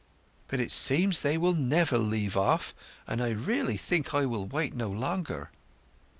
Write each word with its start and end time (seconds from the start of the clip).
"But 0.47 0.59
it 0.59 0.71
seems 0.71 1.21
they 1.21 1.37
will 1.37 1.53
never 1.53 1.99
leave 1.99 2.35
off, 2.35 2.73
and 3.05 3.21
I 3.21 3.29
really 3.29 3.77
think 3.77 4.15
I 4.15 4.25
will 4.25 4.47
wait 4.47 4.73
no 4.73 4.89
longer." 4.89 5.51